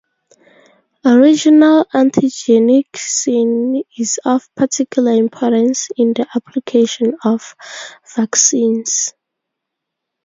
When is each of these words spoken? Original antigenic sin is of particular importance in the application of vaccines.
Original 1.05 1.85
antigenic 1.93 2.85
sin 2.97 3.83
is 3.99 4.19
of 4.25 4.49
particular 4.55 5.11
importance 5.11 5.89
in 5.95 6.13
the 6.13 6.25
application 6.35 7.13
of 7.23 7.53
vaccines. 8.15 9.13